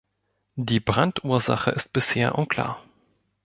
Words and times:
Die 0.55 0.79
Brandursache 0.79 1.69
ist 1.69 1.93
bisher 1.93 2.35
unklar. 2.35 2.83